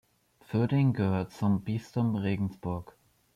Pförring 0.39 0.93
gehört 0.93 1.31
zum 1.31 1.63
Bistum 1.63 2.15
Regensburg. 2.15 2.97